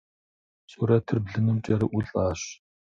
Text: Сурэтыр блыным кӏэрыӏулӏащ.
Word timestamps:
Сурэтыр 0.71 1.17
блыным 1.25 1.57
кӏэрыӏулӏащ. 1.63 2.41